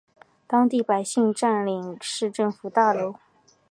[0.47, 3.17] 当地百姓占领市政府大楼。